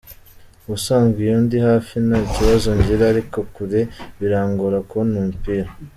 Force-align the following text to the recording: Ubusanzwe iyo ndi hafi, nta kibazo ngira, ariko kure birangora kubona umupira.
Ubusanzwe 0.65 1.19
iyo 1.25 1.37
ndi 1.45 1.57
hafi, 1.67 1.93
nta 2.07 2.19
kibazo 2.33 2.67
ngira, 2.77 3.03
ariko 3.11 3.37
kure 3.53 3.81
birangora 4.19 4.77
kubona 4.89 5.15
umupira. 5.23 5.67